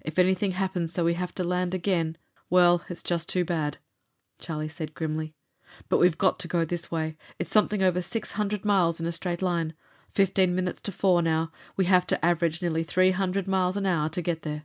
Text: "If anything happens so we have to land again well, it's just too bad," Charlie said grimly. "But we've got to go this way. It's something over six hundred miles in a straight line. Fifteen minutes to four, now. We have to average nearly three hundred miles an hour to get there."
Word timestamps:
"If 0.00 0.18
anything 0.18 0.50
happens 0.50 0.92
so 0.92 1.04
we 1.04 1.14
have 1.14 1.32
to 1.36 1.44
land 1.44 1.74
again 1.74 2.16
well, 2.48 2.82
it's 2.88 3.04
just 3.04 3.28
too 3.28 3.44
bad," 3.44 3.78
Charlie 4.40 4.66
said 4.66 4.94
grimly. 4.94 5.36
"But 5.88 5.98
we've 5.98 6.18
got 6.18 6.40
to 6.40 6.48
go 6.48 6.64
this 6.64 6.90
way. 6.90 7.16
It's 7.38 7.52
something 7.52 7.80
over 7.80 8.02
six 8.02 8.32
hundred 8.32 8.64
miles 8.64 8.98
in 8.98 9.06
a 9.06 9.12
straight 9.12 9.42
line. 9.42 9.74
Fifteen 10.10 10.56
minutes 10.56 10.80
to 10.80 10.90
four, 10.90 11.22
now. 11.22 11.52
We 11.76 11.84
have 11.84 12.04
to 12.08 12.24
average 12.26 12.60
nearly 12.60 12.82
three 12.82 13.12
hundred 13.12 13.46
miles 13.46 13.76
an 13.76 13.86
hour 13.86 14.08
to 14.08 14.20
get 14.20 14.42
there." 14.42 14.64